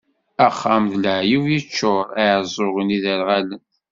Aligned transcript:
Axxam 0.45 0.83
d 0.91 0.93
leɛyub 1.03 1.45
yeččur, 1.53 2.05
iɛeẓẓugen, 2.23 2.95
iderɣalen. 2.97 3.61